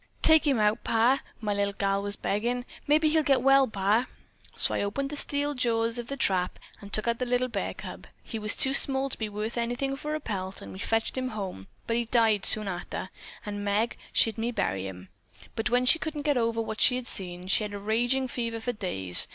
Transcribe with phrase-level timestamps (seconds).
[0.23, 2.65] "'Take him out, Pa,' my little gal was beggin'.
[2.87, 4.07] 'Maybe he'll get well, Pa.'
[4.55, 7.47] "So I opened the great steel jaws of that trap and took out the little
[7.49, 8.01] cub bear.
[8.23, 11.27] He was too small to be worth anything for a pelt, an' we fetched him
[11.27, 13.11] home, but he died soon arter,
[13.45, 15.09] and Meg, she had me bury him.
[15.55, 17.45] But she couldn't get over what she had seen.
[17.45, 19.27] She had a ragin' fever for days.